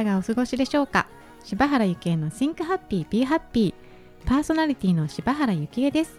[0.00, 1.06] かがお過ごしでしょうか？
[1.44, 3.74] 柴原幸恵の Think Happy Be Happy
[4.24, 6.18] パーソナリティの柴原幸恵です。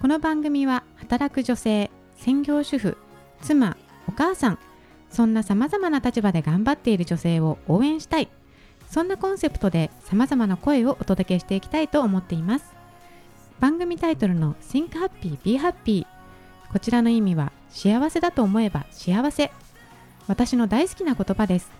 [0.00, 2.96] この番組は働く女性専業主婦
[3.42, 3.76] 妻
[4.08, 4.58] お母さん
[5.10, 8.28] そんな様々な立場で頑張っている女性を応援したい。
[8.88, 12.64] そんなコンセプトで様々な声をお届けしていきたいと思っています。
[13.60, 16.06] 番組タイトルの Think Happy Be Happy
[16.72, 19.52] こちらの意味は幸せだと思えば幸せ。
[20.26, 21.70] 私の大好きな言葉です。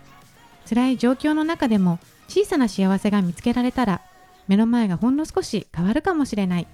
[0.67, 4.01] 辛い状況の中でも小さな幸せが見つけられたら
[4.47, 6.67] 目の前がほんの少し変わるかもしれない。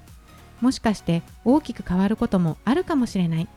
[0.61, 3.47] もしかして大きく変わることもあるかもしれない。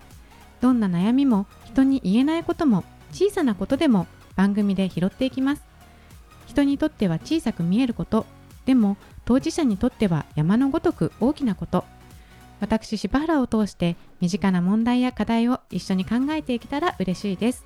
[0.61, 5.63] どんな悩みも人に言えないことも小さなことでも番組で拾っていきます。
[6.47, 8.27] 人にとっては小さく見えること。
[8.67, 11.85] でも当事者にとっては山のごとく大きなこと。
[12.61, 17.65] 私柴原を通して身近な問題や課題を一緒に考えていけたら嬉しいです。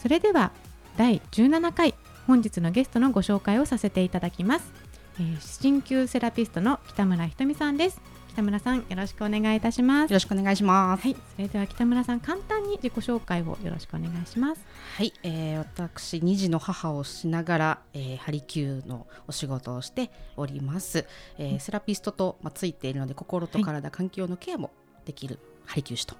[0.00, 0.50] それでは
[0.96, 1.94] 第17回
[2.28, 4.72] 本日のゲストのご紹介をさせていただきます、
[5.18, 8.00] えー、鍼灸セラピストの北村ひとみさんです。
[8.28, 10.10] 北村さんよろしくお願いいたします。
[10.10, 11.02] よろしくお願いします。
[11.02, 14.60] はいそれでは北村さん簡単に自己紹介をよろしくお願いします。
[14.96, 21.06] はい、えー、私2児の母をしながら、えー、ハリキューのお仕事をしております、
[21.38, 24.70] えー、セラピストと、まあ、ついているので心と体、はい、環境のケアも
[25.04, 26.14] できるハリキュー師と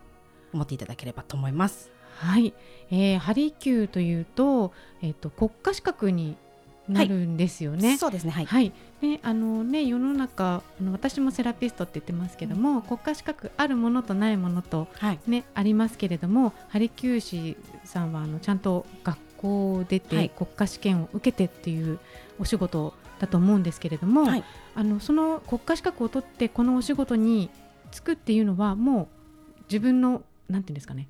[0.53, 2.55] 思っていただければと思いますはい、
[2.91, 6.37] えー、ハリキューというと,、えーと国家資格に
[6.89, 7.89] なるんですよね。
[7.89, 8.31] はい、そうですね。
[8.31, 8.47] はい。
[8.47, 21.99] はい、で、あのね、世の中、あの私もセラピストって言ってますけども、うん、国家資格あるものとないものと、はい、ね、ありますけれども、ハリキュー師さんはあのちゃんと学校を出て、はい、国家試験を受けてっていう
[22.39, 27.49] お仕事だと思うんですけれども、はい、あのその国家資格を取ってこのお仕事に
[27.93, 29.09] 就くっていうのはも
[29.59, 31.09] う自分のなんていうんですかね。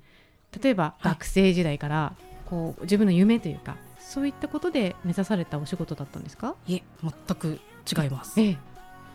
[0.61, 2.13] 例えば学生時代から
[2.45, 6.55] こう自分の夢というかそういったことで目指されたお仕事だったんですか？
[6.67, 7.59] いえ全く
[7.91, 8.57] 違います、ええ、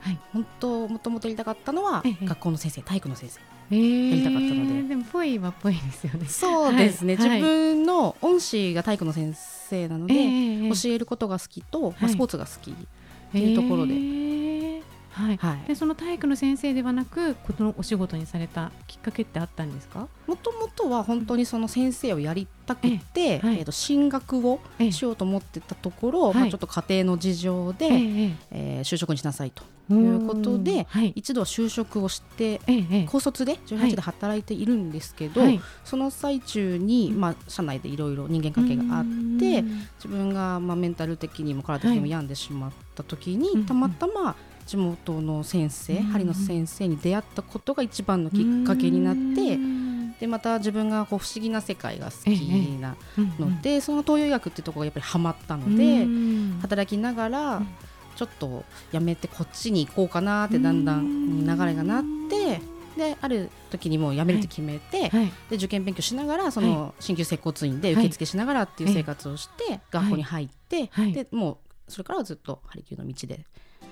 [0.01, 3.41] はい、本当もともとやりたかったのは、ええ、学校の先生体育の先生。
[3.73, 4.89] えー、やりたかったので。
[4.89, 6.27] でもぽいはぽいですよね。
[6.27, 10.15] そうですね、はい、自分の恩師が体育の先生なので、
[10.75, 12.75] 教えることが好きと、まあ、スポーツが好きっ
[13.31, 13.53] てい。
[13.53, 13.95] うところで、
[15.13, 20.09] はい、はい、でその体育の先生ではなくこのお仕事にされたきっかけってあったんですか？
[20.27, 24.61] もともとは本当にその先生をやりたくて、えはい、えー、と進学を
[24.91, 32.61] しようと思ってたところ、まあ、ちょっと家庭の事情で、ええー、就職にしなさいということで、はい、一度は就職をして、
[33.07, 39.05] 高卒で18で働いているんですけど、はい、その最中に、まあ、社内でいろいろ人間関係があっ
[39.39, 39.63] て
[39.97, 44.37] 自分が、まあ、メンタル的にも体的にも病んでしまった時に、たまたま、
[44.71, 49.59] 地元の先生、針の先生に出会ったことが一番のきっかけになって
[50.21, 52.37] でまた自分がこう不思議な世界が好き
[52.81, 52.95] な
[53.41, 56.07] ので、その東洋医学っていうところがやっぱりはまったので
[56.63, 57.63] 働きながら
[58.15, 62.61] ちょっとやめてこっちに行こうかなってだんだん流れがなって
[62.97, 73.45] である時にもう辞めるって決めて、はい、で受験勉強しながらその鍼灸接骨院で受付しながらっていう生活をして、学校に入って、でもうそれからはずっとハリキューの道で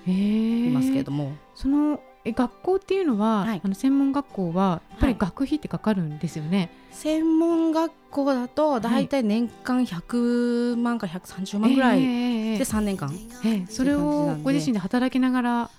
[0.07, 1.31] いますけれども。
[1.55, 13.09] そのえ学校っていうのは、はい、あの専門学校はやっぱり学費ってかかるんですよね、はい、専門学校だと大体年間100万から130万ぐらいで3年間、
[13.43, 15.69] えー、えー、それをご自身で働きながら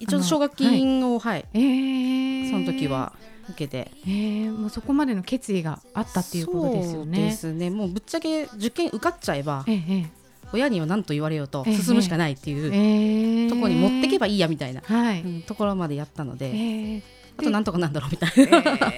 [0.00, 3.12] 一応奨学金をはい、えー、その時は
[3.50, 7.16] 受けて、えー、もうそこまでの決意があったっていうことですよね。
[7.16, 7.70] そうですね。
[7.70, 10.08] もうぶっちゃけ受験受かっちゃえば、えー、
[10.52, 17.02] 親には何と言われようと進むしかないっていうところに持ってけばいいやみたいな、うん、ところまでやったので、
[17.38, 18.92] あとなんとかなんだろうみたいな。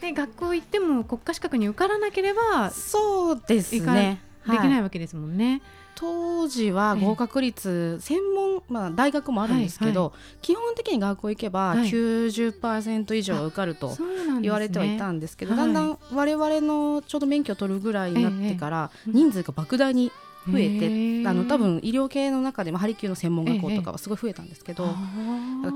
[0.00, 4.20] で学校行っても国家資格に受からなければそうですね。
[4.46, 5.50] できないわけですもんね。
[5.52, 5.62] はい
[6.00, 13.94] 当時は合格率、専門、まあ、大学もあるんですけど、基本的に学校行けば90%以上は受かると
[14.40, 20.10] 言われてはいたんですけど、だんだん我々のちょうど免許を取るぐらいになってから人数が莫大に
[20.48, 24.94] 増えてあの多分医療系の中でもハリキューの専門学校とかはすごい増えたんですけど、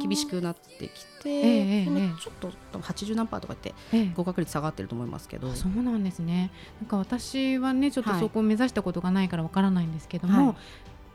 [0.01, 3.75] 厳しくなってきて、ちょっと80何パーとかって
[4.15, 6.51] 合格率下がってると思いますけど、そうなんですね。
[6.81, 10.57] なんか私はねちょっとそこを目指したことがないからわからないんですけども、はい。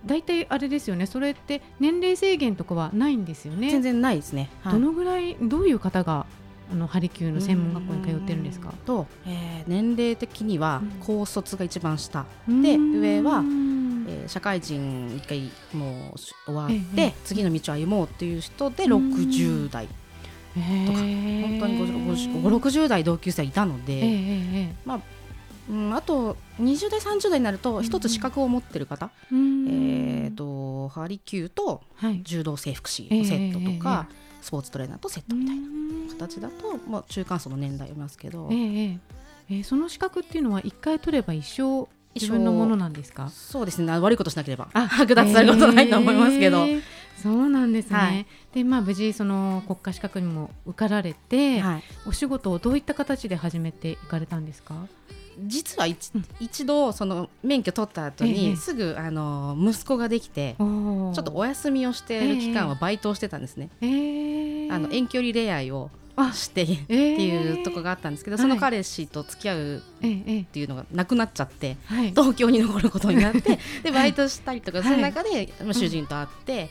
[0.06, 3.70] 大体あれですよね、それって年齢制限とかはないんですよね。
[3.70, 4.50] 全然ないですね。
[4.62, 6.26] はい、どのぐらい、どういう方が
[6.72, 8.74] あのハリキューの専門学校に通ってるんですか？
[8.86, 19.88] と、えー、年齢的には高卒が一番下、うん、で上は、えー、社会人一回もう終わって、えー、次の道を歩もうっていう人で60代。
[19.88, 19.92] と
[20.94, 21.00] か。
[21.00, 25.00] 本当に5 6 0代同級生いたので、まあ
[25.70, 31.82] うん、あと20代30代になると一つ資格を持ってる方、うん、えーと、ハリキューと
[32.24, 35.68] 柔道整復師のセットとか、えーえー、スポーツトレーナーとセットみたいな
[36.14, 39.00] 形だと、まあ、中間層の年代いますけど、えー、
[39.50, 43.30] えー、その資格っていうのは一回取れば一生自分のものなんですか？
[43.30, 43.98] そうですね。
[44.00, 46.82] 悪いことしなければ剥奪されることないと思いますけど、えー、
[47.22, 54.88] そうなんですね、はい、でまあ無事その国家資格にも受かられて、はい、お仕事をどういった形で始めていかれたんですか？
[55.46, 63.70] 実は一,、一度その免許取った後に、すぐあの息子ができてちょっとお休みをしている期間はバイトをしてたんですね。
[64.72, 65.90] あの遠距離恋愛を
[66.34, 70.02] してっていうとこがあったんですけど、その彼氏と付き合うっ
[70.46, 71.78] ていうのがなくなっちゃって、
[72.12, 76.70] 東京に残ることになって でバイトしたりとかする中で、主人と会って、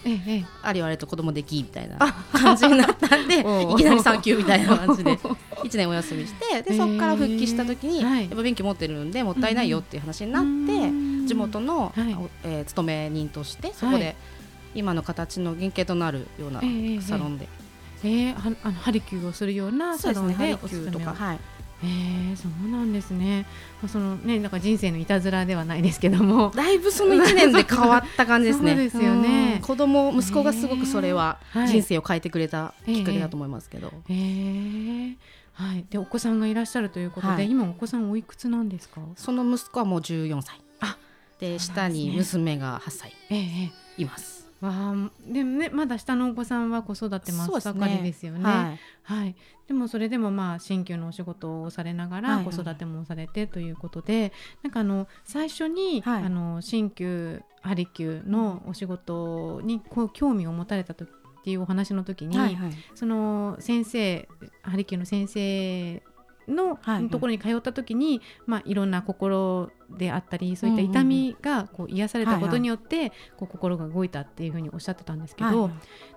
[0.62, 1.99] あれあれと子供できみたいな
[2.33, 3.41] 感じになったんで
[3.73, 5.17] いきなり産休みたいな感じで
[5.65, 11.93] 1年お休みしてでそこから復帰した時に、やっぱ免許持ってるんでもったいないよっていう話になって、地元の、
[12.45, 14.17] え勤め人としてそこで、
[14.75, 16.61] 今の形の原型となるような
[17.03, 17.49] サロンで
[18.05, 21.39] えー、はあのハリキューをするようなサロンでおすすめを、はい、
[21.83, 23.47] えー、そうなんですね。
[23.83, 28.73] まあ、そのね、なんか人生のいたずらではないですけども、だいぶその一年で変わった感じですね。
[28.75, 29.61] そうですよね。
[29.62, 33.93] 子供、息子がすごくそれは人生を変えてくれたきっかけだと思いますけど。
[34.09, 35.17] えー、えー、
[35.53, 35.85] はい。
[35.91, 39.00] で、お子さんがいらっしゃるということで、はい、今お子さんおいくつなんですか？
[39.17, 40.61] その息子はもう十四歳。
[40.81, 40.97] あ、
[41.41, 43.12] で、下に娘が八歳。
[43.31, 44.38] ええいます。
[44.60, 48.38] わあでもねまだ下のお子さんは子育て真っ盛りですよね。
[48.40, 49.37] ねはい、はい、
[49.69, 54.32] でもそれでもまあ新旧のお仕事をされながら子育てもされてということで、はいはい、
[54.64, 64.28] なんかあの最初に、はい、あの新旧ハリキューのお仕事にこう興味を持たれた時っていうお話の時に、はいはい、その先生
[64.62, 66.02] ハリキューの先生
[66.49, 66.79] の
[67.11, 75.69] ところに通った時に、まあ、いろんな心であったりそういった痛みがこう癒されたことによって、こう心が動いたっていうふうにおっしゃってたんですけど、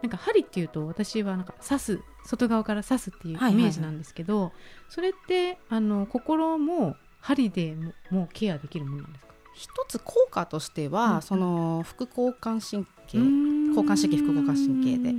[0.02, 4.52] なんか針っていうと私はなんか刺す外側から刺すっていうイメージなんですけど、
[4.90, 9.32] それってあの心も針でももうケアできるものなんですか？
[9.54, 13.18] 一つ効果としては、うん、その副交感神経
[13.68, 15.14] 交感神経副交感神経で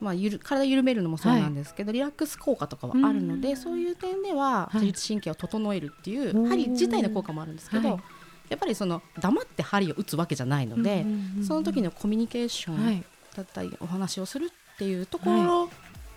[0.00, 8.00] まあ、ゆる体緩めるのもそうなんですけど、はい、リラックス効果とかはあるので、うそういう点では自律神経を整えるっていう、針自体の効果もあるんですけど、
[8.48, 11.06] やっぱりその黙って針を打つわけじゃないので、
[11.46, 13.04] その時のコミュニケーション
[13.34, 15.70] だったりお話をするっていうところ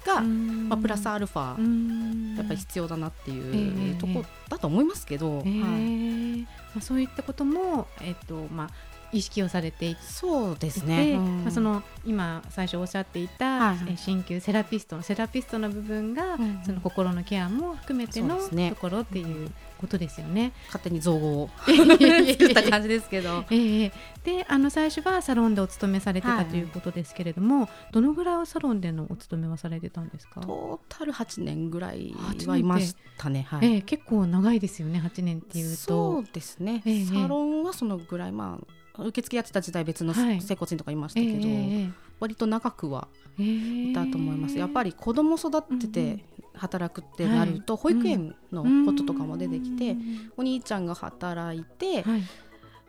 [0.06, 6.48] が、まあ、プラスアルファやっぱり必要だなっていうとこだと思いますけど、えー、はい
[6.78, 8.70] まあ、そういったことも、えーとまあ、
[9.12, 10.02] 意識をされていて。
[10.02, 20.54] そうですね、うん、まあ、その今最初おっしゃっていた、はい、鍼灸セラピストのセラピストの部分が、うん、その心のケアも含めてのところっていうことですよね。
[20.68, 23.46] 勝手に造語を 作った感じですけど。
[23.52, 23.92] えー、
[24.24, 30.42] であの最初はサロンでお勤めされてたということですけれども、はい、どのぐらいサロンでのお勤めはされてたんですか？
[30.42, 32.16] トータル8年ぐらい
[32.46, 33.66] はいましたね、はい。
[33.66, 35.00] えー、結構長いですよね。
[35.00, 35.78] 8年っていうと。
[35.78, 49.96] そうですね、えー、サロンはそのぐらいまあ受付やってた時代別の整骨院とかいましたけど、はいえー、割と長くはいたと思います、やっぱり子供育てて働くってなると、保育園のこととかも出てきて、
[50.36, 52.22] お兄ちゃんが働いて、はい、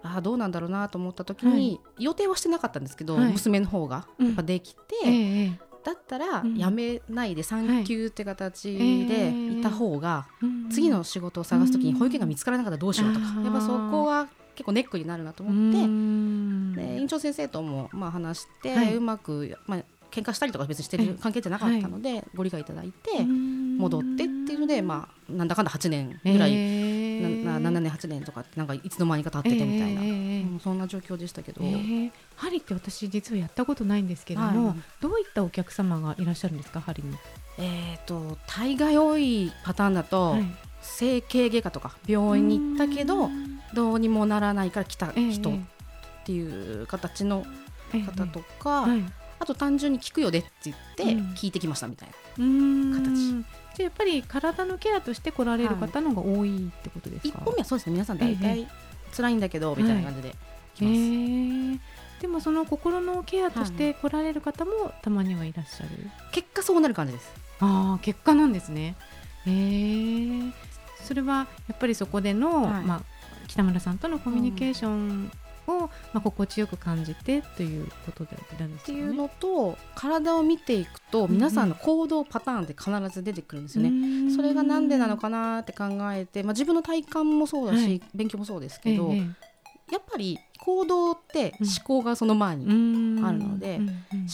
[0.02, 5.58] ああどうなんだろうなと思った時に、予定はしてなかったんですけど、娘の方がやっぱできて。
[5.84, 9.62] だったらやめないで産休って形でい。
[9.62, 10.26] た方が
[10.70, 30.50] 次の仕事を探す時に保育園が見つからなかったらどうしようとかやっぱそこは結構ネックになるなと思ってで院長先生ともまあ話して、はい、うまく、まあ喧嘩したりとか別にしてる関係じゃなかったので、はい、ご理解いただいて戻ってっていうので、まあ、なんだかんだ8年ぐらい、えー、な7年8年とかってなんかいつの間にか経っててみたいな、えー。
[30.50, 37.14] うん、そんな状況でしたけど、えー、針って私実はやったことないんですけども、はい、どういったお客様がいらっしゃるんですか針に？
[37.60, 40.44] えーと、大概多いパターンだと、はい、
[40.80, 43.28] 整形外科とか病院に行ったけど
[43.74, 45.52] どうにもならないから来た人っ
[46.24, 47.44] ていう形の
[47.92, 48.86] 方とか、
[49.38, 51.04] あと単純に聞くよでって言って
[51.38, 52.08] 聞いてきましたみたい
[52.38, 53.44] な形。
[53.76, 57.92] じゃやっぱり体のケアとして来られる方の方が多いってことですか、はい、1本目はそうですね。
[57.92, 58.66] 皆さん大体
[59.16, 61.78] 辛いんだけど、みたいな感じで来ます、えー、
[62.20, 65.88] でもその心のケアとして来られる方もたまにはいらっしゃる、
[66.32, 67.32] 結果そうなる感じです。
[67.60, 68.96] ああ結果なんですね。
[69.46, 70.52] へえー、
[71.02, 73.02] それはやっぱりそこでの、はい、まあ、
[73.48, 75.32] 北村さんとのコミュニケーション
[75.66, 84.34] を、まあ、心地よく感じてということでなんですか、ね、っていうのと体を見ていくと皆さんの行動パターンって必ず出てくるんですよね。
[84.34, 89.26] それがなんでなのかなって考えて、まあ、自分の体感もそうだし、はい、勉強もそうですけど、ええ、
[89.90, 93.88] やっぱり行動って思考がその前にあるので、思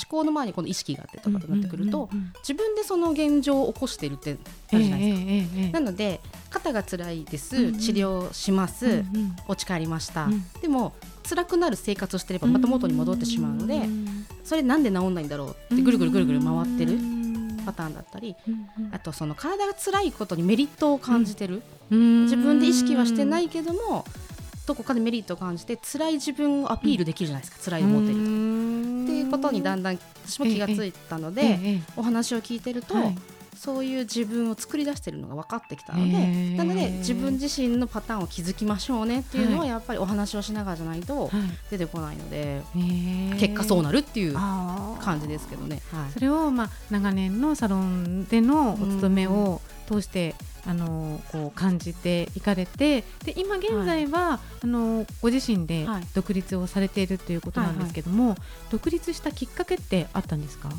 [0.09, 2.09] 考の前にこの意識があってとかとなってくると、
[2.41, 4.37] 自分でその現状を起こしているって
[4.73, 5.81] なるじゃないですか。
[5.81, 6.21] なので
[6.51, 9.05] 肩が辛いです、治療します、
[9.47, 10.29] お家帰りました、
[10.61, 10.93] でも
[11.29, 13.83] 辛くなる生活をしてればまた元に戻ってしまうので、
[14.45, 16.99] それなんで治んないんだろうってぐるぐるぐるぐる回ってる
[17.65, 18.35] パターンだったり、
[18.93, 24.05] あとその体が辛いことにメリットを感じてる、自分で意識はしてないけども
[24.67, 28.21] どこかでメリットを感じて辛い自分をアピールできるじゃないですか、辛い思ってると。
[28.21, 28.29] って
[29.13, 32.95] いうことにだんだん私も気がついたので、お話を聞いてると、
[33.57, 41.31] そういう自分を作り出しているのが分かってきたので、なので自分自身のパターンを築きましょうねっていうのはやっぱりお話をしながらじゃないと
[41.71, 42.63] 出てこないので、
[43.39, 45.83] 結果そうなるっていう感じですけどね。
[45.93, 50.35] はい、それをまあ長年のサロンでのお勤めを通して、
[50.67, 58.39] あのこう感じていかれてで今現在は、はい、あのご自身で独立をされているということなんですけども、はいはい、
[58.71, 60.71] 独立したきっかけってあったんですか？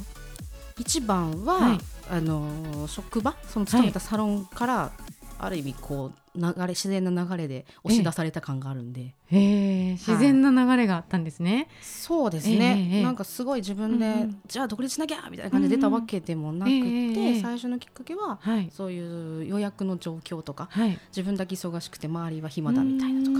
[0.79, 1.77] 一番は、はい、
[2.09, 4.91] あの職場その勤めたサロンから、
[5.38, 23.39] ある意味こう流れ自然な流れで押し出された感があるんで、えー、自然な流れがあったんですね、はい、そうですね、えー、なんかすごい自分で、うん、じゃあ独立しなきゃみたいな感じで出たわけでもなくて、うんえー、最初のきっかけは、はい、そういう予約の状況とか、はい、自分だけ忙しくて周りは暇だみたいなとか。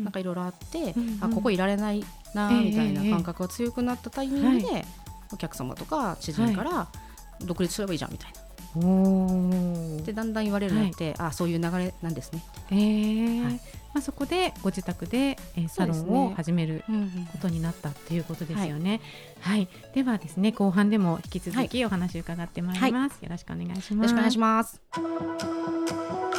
[0.00, 2.02] なんかいろいろあって、うんうん、あここいられない
[2.34, 4.86] なみたいな感覚が強くなったタイミングで、
[5.30, 6.88] お客様とか知人から
[7.44, 8.40] 独立すればいいじゃんみたいな。
[10.04, 12.44] でだんだん言われるようになって、はい、あそういう流れなんですね。
[12.70, 13.60] えー、はい、ま
[13.98, 16.84] あ、そこでご自宅で、えー、サロンを始める
[17.32, 19.00] ことになったということですよね。
[19.40, 23.18] はい、はい、ではですね後半でも引き続きお話を伺ってまいります。
[23.22, 23.92] よろしくお願いします。
[23.94, 26.29] よろしくお願いします。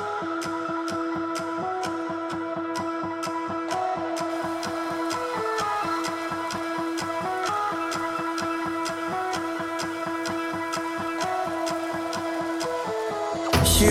[13.81, 13.87] は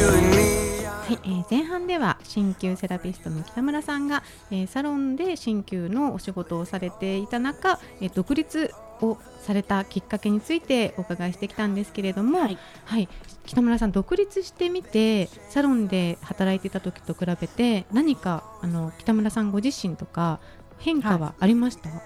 [1.15, 13.09] いえー、前半では鍼灸セラピストの北村さんが、えー、サロンで鍼灸のお仕事をされていた中、えー、独立をされたきっかけについてお伺いしてきたんですけれども、はい、はい、
[13.45, 20.39] 北村さん独立してみてサロンで働いていた時と比べて何かあの北村さんご自身とか
[20.79, 22.01] 変化はありました、は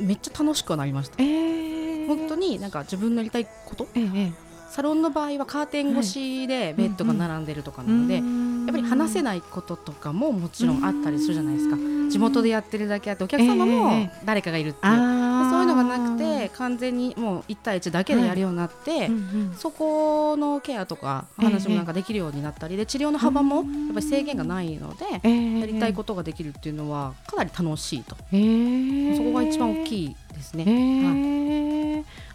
[0.00, 8.22] い、めっちゃ楽しくはなりました、えー、本当になんか自分のやりたいこと、えーサロンの場合はカーテン越しでベッドが並んでるとかなので、やっ
[8.70, 11.76] ぱり話せないこととかももちろんあったりするじゃないですか。
[12.10, 19.10] 地元でやってるだけあってお客様も誰かがいるっていう、えー、そういうのがなくて完全にもう1対1だけでやるようになって、はい
[19.56, 30.64] そこのケアとか話もなんかできるようになったりで治療の幅もやっぱり制限がないので、えー、やりたいことができるっていうのはかなり楽しいと、えー、そこが一番大きいですね。
[30.64, 31.77] はい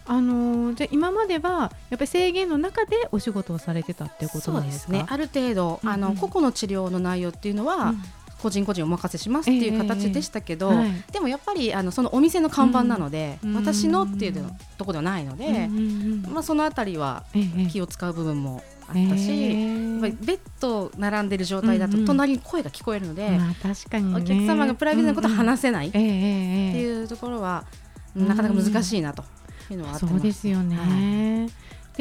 [0.06, 5.06] あのじゃ今まではやっぱり制限の中でお仕事をされてたっていうことなんですね。
[5.08, 7.94] ある程度、あの個々の治療の内容っていうのは、
[8.44, 17.24] 個人個人お任せしますっていう形でしたけど、えーはい、でもやっぱりあのそのお店の看板なので、うん、私のっていうところではないので、うんまあ、そのあたりは
[17.72, 27.64] 気を使う部分もあったし、えー、やっぱりベッド並んでる状態だと隣に声が聞こえるので、うんまあ、確かに、ね、お客様がプライベートなことを話せないっていうところは、
[28.14, 29.24] なかなか難しいなと。
[29.72, 31.46] いうのはそうですよね、は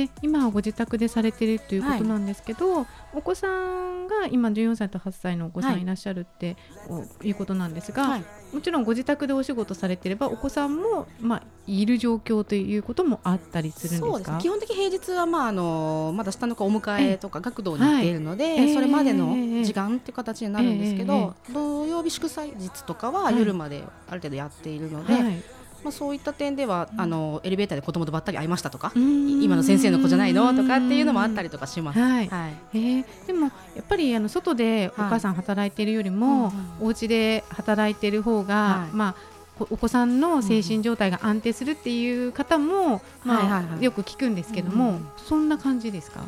[0.03, 6.57] い、で今はご自宅でされてるということなんですけど、はい、お子さんが今14歳と8歳のお子さんいらっしゃるって、
[6.89, 14.37] はい、いうことなんですが、はい、もちろんご自宅でお仕事されてればお子さんも、まあ、いる状況ということもあったりするんですか？
[14.39, 25.62] 基本的平日は、まあ、あのまだ下の子お迎えとか学童に行っているので、それまでの時間っていう形になるんですけど、土曜日祝祭日とかは夜まである程度やっているので。
[25.83, 30.53] まあ、そういった点では、うん、あのエレベーターで子供とばったり会いましたとか今の先生の子じゃないの？
[30.53, 31.99] とかっていうのもあったりとかします。
[31.99, 46.23] はい、はい、えー、でもやっぱりあの外でお母さん働いているよりも、はい、お家で働いている方が、はい、まあお子さんの精神状態が安定するっていう方も、まあよく聞くんですけども、そんな感じですか？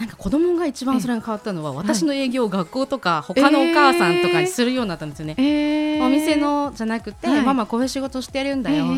[0.00, 5.34] なんか子供が一番それが変わったのは私の営業を学校とか他のお母さんとかにするようになったんですよね。
[5.36, 8.96] えー、お店のじゃなくて、はい、ママこういう仕事してるんだよとか。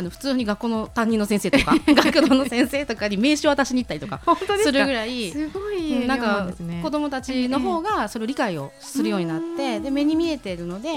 [0.00, 4.20] あの普通に学校の担任の先生とか 学童の先生とかに名刺を渡しに行ったりとか
[4.62, 6.48] するぐらいすごいなんか
[6.82, 10.94] 子供たちの方がそれを理解をするようになって、で目に見えてるので、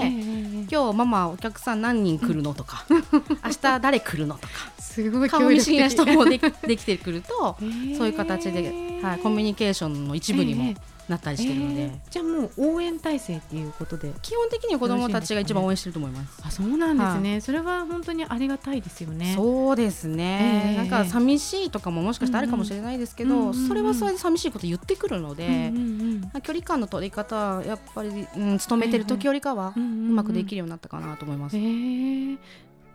[0.70, 2.84] 今日ママお客さん何人来るのとか
[3.44, 7.56] 明日誰来るのとかすごい顔見知りな人もでできてくると、
[7.98, 10.74] そういう形で、はい、コミュニケーションの一部にも
[11.08, 14.12] なったりしてるので、えー、じゃあもう応援体制っていうことで。
[14.22, 19.34] 基本的には子どもたちが一番応援してると思います、あそうなんですね、はい、それは本当にありがたいですよね。
[19.36, 32.38] そうですね、えー、なんか寂しいとかももしかしたらあるかもしれないですけど、うんうん、それはそれで寂しいこと言ってくるので、うんうんうん、距離感の取り方はやっぱり、うん、勤めてる時よりかはうまくできるようになったかなと思います、えー、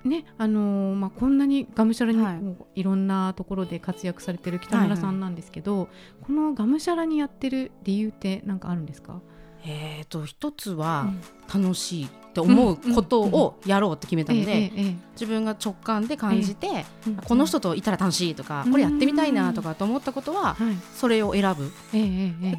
[0.03, 2.39] ねあのー、まあ、こんなにがむしゃらに、はい、
[2.75, 5.89] いろんなところで活躍されてる北村さんなんですけど、はいはい、
[6.25, 9.21] このがむしゃらにやってる理由って何かあるんですか？
[9.65, 11.11] えーと、一つは
[11.53, 14.71] 楽しいって思うことをやろうって決めたので、
[15.15, 16.85] 自分が直感で感じて、
[17.25, 20.55] この人といたら楽しいとか、これやってみたいなとかと思ったことは、
[20.95, 21.73] それを選ぶ、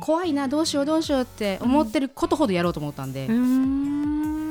[0.01, 3.31] 怖いなどうしようどうしようって思ってることほどやろうと思ったんで。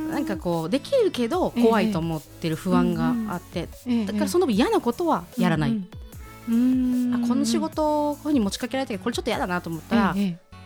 [0.10, 3.68] なんかこうできるけど怖いと思ってる不安があって、
[4.06, 10.16] だからその嫌なことはやらない、うんあこの仕事こういうふうに持ちかけられてこれちょっと嫌だなと思ったら、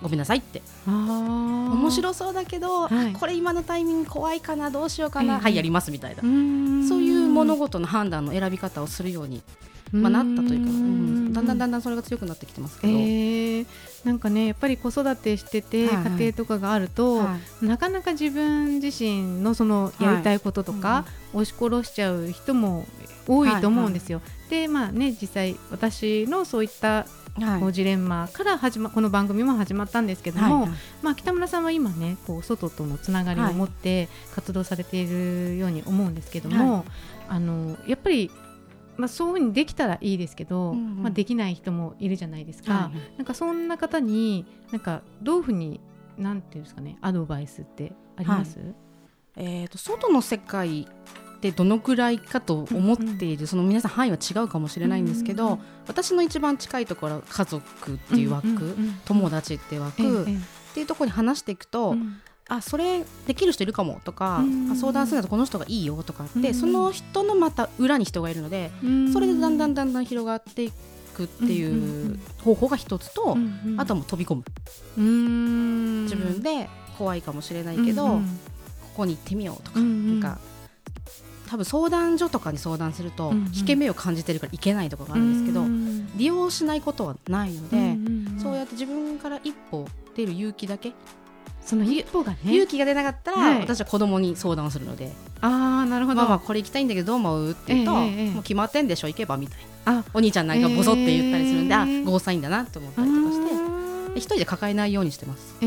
[0.02, 0.62] ごめんなさいって。
[0.86, 6.22] 面白そうだけど、はい、これ今のタイミング怖いかなどうしようかな、はいやりますみたいな。
[6.88, 9.42] そういう物事の判断の選び方をするように
[9.94, 12.94] まあ、なったというか、うん、だんだんだんだんそれが強くなってきてますけど、
[13.68, 22.86] えー、なんかねやっぱり子育てしてて、家庭とかがあると、はい、なかなか自分自身のそのやりたいこととか、はい、押し殺しちゃう人も
[23.28, 24.20] 多いと思うんですよ。
[24.20, 24.30] はい。
[24.30, 27.06] はい、でまあね実際私のそういった
[27.60, 36.84] こうジレンマから始まこの番組も始まったんですけども、はいはい、まあ、北村さんは今ねこう外とのつながりを持って活動されているように思うんですけども、はい、
[37.30, 38.30] あのやっぱり
[38.98, 45.80] まあ、そういうふうにできたらいいですけど、うんうん、まあ、できない人もいるじゃないですか、はい、なんかそんな方になんかどういうふうに
[46.18, 48.74] なんていうんですかねアドバイスってあります、はい、
[49.38, 60.38] えーと、外の世界ってどのくらいかと思っている、うんうん、その皆さん範囲は違うかもしれないんですけど、うんうん、私の一番近いところ家族っていう枠、うんうんうん、友達っていう枠、ええ、っ
[60.74, 68.72] ていうところに話していくと、うんあそれできる人いるかもとか、あ相談するとこの人がいいよとかって、その人のまた裏に人がいるので、
[69.12, 70.72] それでだんだんだんだん広がってい
[71.14, 73.38] くっていう方法が一つと、
[73.78, 74.44] あとはもう飛び込む。
[76.04, 78.22] 自分で怖いかもしれないけど、こ
[78.98, 80.38] こに行ってみようとか,、なんか
[81.50, 85.66] 多分相談所とかに相談すると、引け目を感じてるから行けないとかがあるんですけど、
[86.18, 87.98] 利用しないことはないので、
[88.42, 90.92] そうやって自分から一歩出る勇気だけ
[91.66, 95.12] その一歩がね勇気が出なかったら、はい、私は子供に相談するので。
[95.42, 96.22] ああなるほど。
[96.22, 100.00] ママこれ行きたいんだけどどう思うって言うと、えーえー、もう決まってんでしょ行けばみたいな。
[100.00, 103.54] あお兄ちゃんなんかボソって言ったりするんで、えー、あゴーサインだなと思ったりとかして
[104.16, 105.56] 一人で抱えないようにしてます。
[105.62, 105.66] え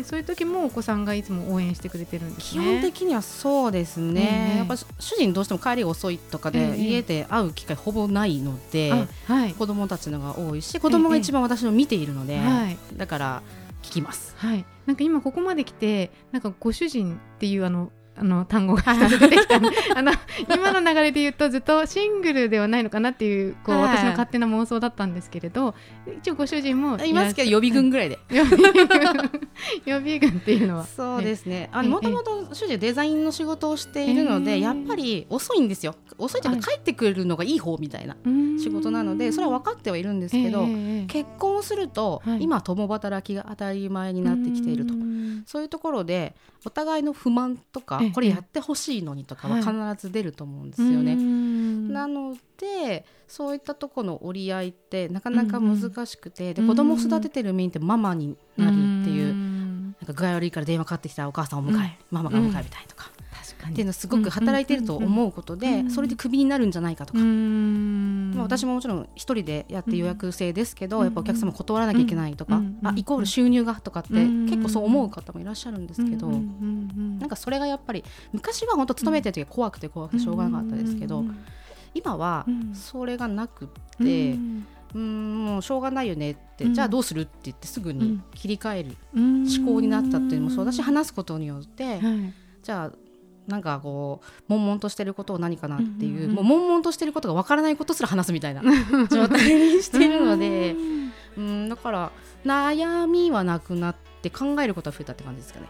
[0.00, 8.92] ー、そういう時もお子さんがいつも応援してくれてるんです、ね、基本的にはそうですね、えー、やっぱ主人どうしても帰りが遅いとかで、えー、家で会う機会ほぼないので、
[9.26, 12.40] はい、子供たちのが多いし子供が一番私を見ているので、
[12.96, 13.42] だから
[13.86, 14.34] 聞きます。
[14.36, 19.56] はい、なんか今ここまで来てなんかご主人っていうあのあの単語が一つ出てきた
[19.94, 20.12] あの
[20.54, 25.74] 今の流れで言うとずっとシングルではないのかなっていうこう、はい、私の勝手な妄想だったんですけれど
[26.18, 28.18] 一応ご主人もいますけど予備軍ぐらいで、
[29.84, 30.84] 予備軍っていうのは。
[30.84, 31.70] そうですね。
[31.72, 35.94] もともと主人デザインの仕事をしているので、やっぱり遅いんですよ。
[36.18, 38.16] 遅いというか帰ってくるのがいい方みたいな
[38.58, 40.66] 仕事なのでそれは分かってはいるんですけど、
[41.08, 44.94] 結婚すると、今共働きが当たり前になってきていると。
[45.46, 46.34] そういうところで
[46.66, 49.72] お互いの不満とかこれやってほしいのにとかは必
[50.08, 51.14] ず出ると思うんですよね。
[51.14, 58.74] はい、なのでそういったとこの折り合いってなかなか難しくて、で子供を育ててる身ってママになるっ
[59.04, 63.12] ていう、なんか具合悪いから電話かかってきたらお母さんを迎え、ママが迎えみたいとか。
[63.70, 81.24] っていうのすごく働いてると思うことで、それでクビになるんじゃないかとか、まあ、私ももちろん一人でやって予約制ですけど、やっぱお客様断らなきゃいけないとか、あイコール収入がとかって結構そう思う方もいらっしゃるんですけど、なんかそれがやっぱり昔は本当勤めてる時は怖くて怖くてしょうがなかったですけど、
[81.94, 84.32] 今はそれがなくって。
[84.32, 84.66] うん。
[84.94, 92.00] もうしょうがないよねって、うん、じゃあどうするって言ってすぐに切り替える思考になったっていうのもそうだし話すことによって、
[92.62, 92.92] じゃあ
[93.46, 98.62] なんかこう悶々としてることを何かなっていう,、もう悶々としてることがわからないことすら話すみたいな
[99.10, 100.74] 状態にしてるので
[101.36, 101.68] うん。
[101.68, 102.12] だから
[102.44, 105.66] 悩みはなくなって考えることは増えたって感じですかね。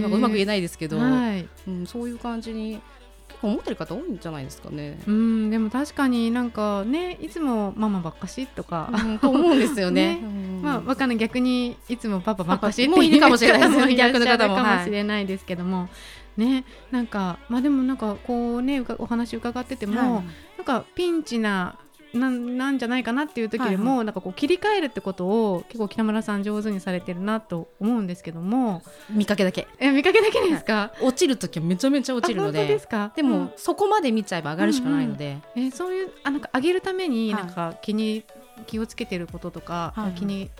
[0.00, 2.80] なんかうまく言えないですけど、はい、うん、そういう感じに
[3.28, 5.00] 結構思ってる方多いんじゃないですかね。
[5.06, 10.16] うんでも確かになんかねいつもママばっかしとか、うん、と思うんですよね。
[10.22, 10.60] ね。
[10.62, 11.18] まあわかんない。
[11.18, 15.88] 逆にいつもパパばっかしっていうかもしれないです 逆の方もかもしれないですけども、はい、
[16.36, 20.24] ねなんかまあでもなんかこうねお話伺ってても、はい、
[20.56, 21.78] なんかピンチな
[22.12, 28.82] なんなんじゃないかなっていう時でも、はいはい、なんかこう切り替えるってことを結構北村さん上手にされてるなと思うんですけども。
[29.10, 29.68] 見かけだけ。
[29.78, 32.66] え見かけだけですか、はい、落ちる時はめちゃめちゃ落ちるので。
[32.66, 33.12] ですか？
[33.14, 38.24] でも、うん、そこまで見ちゃえば上がるしかないので、うんうん、えそういうあなんか上げるためになんか気に、
[38.66, 40.50] 気をつけてることとか、はい、気に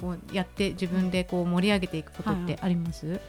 [0.00, 3.22] こうやって自分でこう盛り上げていくことってあります、はいはい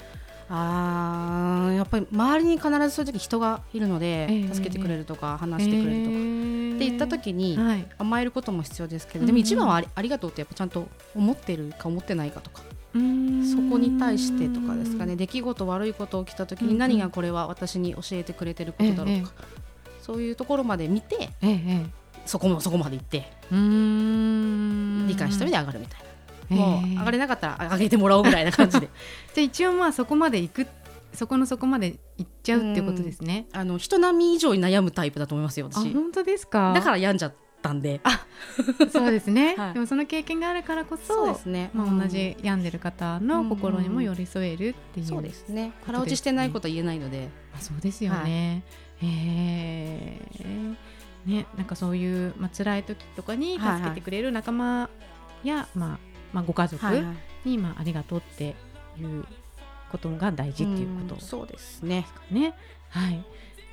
[0.54, 12.64] あやっぱり周りに必ずそういう時人がいるので、えー、助けてくれるとか話してくれるとか、えー、って言った時に、はい、甘えることも必要ですけど、でも一番はありありがとうってやっぱちゃんと思ってるか思ってないかとか。
[12.94, 12.98] そ
[13.70, 15.16] こに対してとかですかね。
[15.16, 21.30] 出来事悪いこと起きた時に何がこれは私に教えてくれてることだろうとか、えー、そういうところまで見て、
[22.26, 23.20] そこもそこまで行って
[25.08, 26.11] 理解した上で上がるみたいな。
[26.52, 28.90] もう上がれなかったら上げてもらおうぐらいな感じで。
[29.34, 30.68] じゃあ一応まあそこまで行く
[31.14, 33.48] そこのそこまで行っちゃうっていうことですね。
[33.52, 35.94] あの人並み以上に悩むタイプだと思いますよ私。
[35.94, 36.74] 本当ですか？
[36.74, 38.00] だから病んじゃったんで。
[38.04, 38.26] あ
[38.92, 45.74] そうですね、 はい、でもその経験があるからこそそうですね、まあ、同じ病んでる方の心にも寄り添えるっていう、そうですね。
[45.86, 48.64] 腹落ちしてないことは言えないので、あ、そうですよね、
[49.00, 50.76] はい、へえ
[51.26, 54.90] ね、なんかそういう、まあ辛い時とかに助けてくれる仲間
[55.44, 56.00] や、はいはい、まあ
[56.34, 56.86] まあ、ご家族
[57.46, 58.56] に、まあ、ありがとうって
[59.00, 59.26] いう
[59.92, 62.06] ことが大事っていうこと、そうですね。
[62.30, 62.54] ね。
[62.90, 63.24] はい。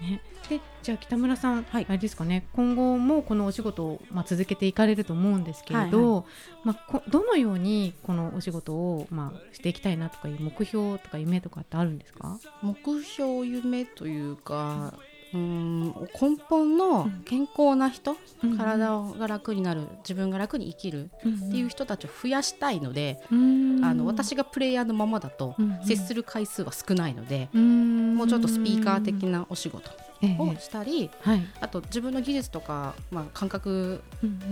[0.01, 2.47] ね、でじゃあ北村さん、はい、あれですかね。
[2.53, 6.25] 今後もこのお仕事を、まあ、続けていかれると思うんですけれど、はいはい、
[6.67, 12.39] まあ、どのようにこのお仕事を、まあ、していきたいなとかいう目標とか夢とかってあるんですか？
[12.63, 14.95] 目標夢というか、
[15.35, 29.91] うん根本の健康な人、うん、体が楽になる自分が楽に生きるっていう人たちを増やしたいので、うん、あの私がプレイヤーのままだと接する回数は少ないので、うん、もうちょっとスピーカー的なお仕事
[30.39, 34.03] をしたり、ええはい、あと自分の技術とか、まあ、感覚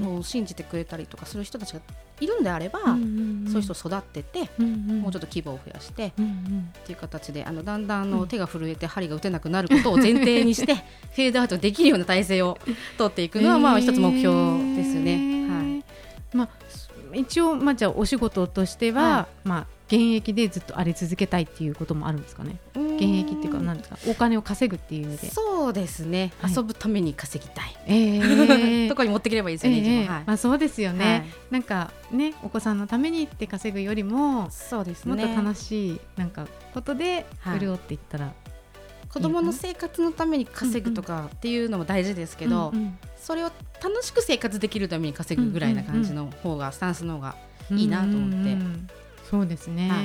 [0.04, 1.80] を信じてくれたりとかする人たちが
[2.20, 10.74] いるんであれば、うんうんうん、そういう人を育てて、うんうん、もうちょっと規模を増やして、うんうん、っていう形であのだんだんの手が震えて針が打てなくなることを前提にして
[11.14, 12.58] フェードアウトできるような体制を
[12.96, 14.34] 取っていくのは、まあ一つ目標
[14.74, 15.48] ですね。
[15.48, 16.36] はい。
[16.36, 16.48] まあ、
[17.14, 22.56] 一応、まあ、じゃあお仕事としては、はい、まあ現役でずっとあり続けたいっていうこともあるんですかね
[22.96, 25.30] 現役っていうか何ですかお金を稼ぐっていう意味で。
[25.30, 37.26] そうですね、はい、遊ぶために稼ぎたい、えー、 とこに持ってければいいですよね、えーはい、まあ、そうですよね、はい、なんかねお子さんのためにって稼ぐよりもそうです、ね、もっと楽しいなんかことで
[37.58, 38.32] 潤っていったら、
[39.08, 43.50] 子供の生活のために稼ぐとかっていうのも大事ですけど、うんうん、それを
[43.82, 47.36] 楽しく生活できるために稼ぐぐらいな感じの方が、スタンスの方が
[47.70, 48.36] いいなと思って。
[48.36, 48.88] うんうんうん
[49.30, 49.88] そうですね。
[49.88, 50.02] は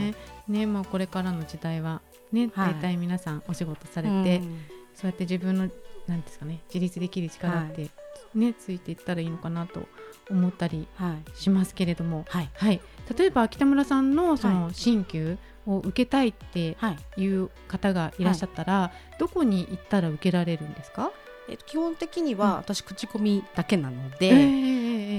[0.49, 4.61] い、ね、まあこれからの時代はね、大体皆さんお仕事されて、うん、
[4.95, 5.69] そうやって自分の
[6.07, 7.89] なんですかね、自立できる力って
[8.33, 9.87] ね、はい、ついていったらいいのかなと
[10.29, 10.87] 思ったり
[11.35, 12.81] しますけれども、はい、はい、
[13.17, 16.77] 例えば北村さんのその鍼灸を受けたいって
[17.17, 17.25] い。
[17.27, 21.11] う方がいらっしゃったら、どこに行ったら受けられるんですか？
[21.47, 24.31] えっと基本的には私口コミだけなので、え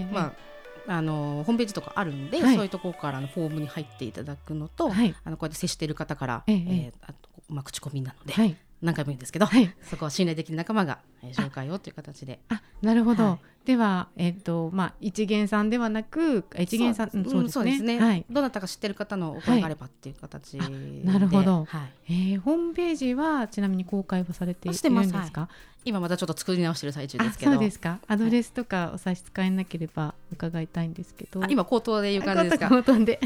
[0.03, 0.33] ー、まあ
[0.87, 6.57] あのホームページとかあるんで、はい、そういうところからのフォームに入っていただくのと、はい、あのこうやって接している方から、ええ。
[6.57, 9.47] えー、あとまあ、口コミなので、はい、何回も言うんですけど、
[9.83, 12.41] そこは信頼できる仲間が、えー、紹介をという形で。
[12.49, 18.05] あなるほど、では、えっ、ー、とまあ、一元さんではなく一元さんそうですね,、ね。
[18.05, 20.69] はい、どなたか知ってる方のお声があればっていう形で、
[21.05, 22.13] なるほど、はい。
[22.13, 25.49] えー、ホームページはちなみに公開はされているんですか、
[25.85, 27.53] 今またちょっと作り直してる最中ですけど。
[27.53, 28.01] そうですか。
[28.09, 32.69] アドレスとかお差し支えなければ伺いたいんですけど、今口頭でいう感じですか？
[32.69, 33.21] 口頭で。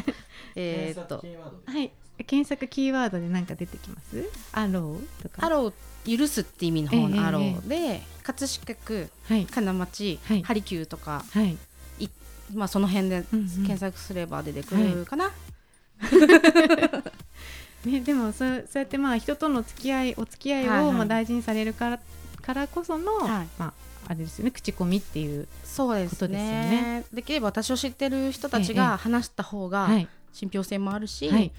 [0.55, 1.25] えっと。
[1.65, 1.91] はい
[2.25, 4.25] 検索キーワードで何か出てきます？
[4.53, 5.45] アローとか？
[5.45, 5.73] アロー
[6.19, 11.59] 許すって意味の方のアローで、えー、葛飾区、はい、金町、はい、ハリキューとか、はい、
[11.99, 12.09] い
[12.55, 15.33] まあその辺で検索すれば出てくるかな、
[17.85, 22.01] ね、でもそうそうやってまあ人との付き合いお付き合いをまあ大事にされるから,、
[22.41, 23.73] からこその、はい、まあ
[24.09, 24.53] あれですよね。
[24.53, 27.05] 口コミっていうことですよね。
[27.13, 29.89] できれば私を知ってる人たちが話した方が
[30.33, 31.51] 信憑性もあるし、はい、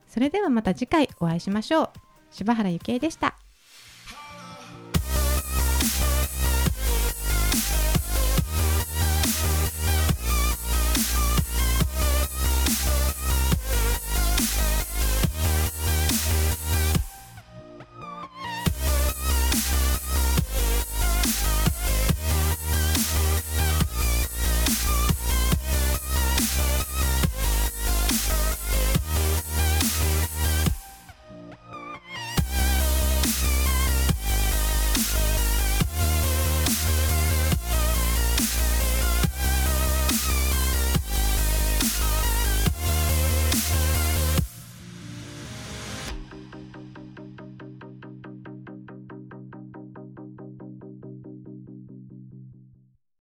[0.08, 1.90] それではまた次回お会いしましょう。
[2.32, 3.36] 柴原ゆきえでした。